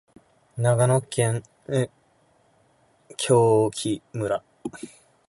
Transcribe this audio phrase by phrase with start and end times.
[0.57, 1.43] 長野県
[3.11, 4.43] 喬木村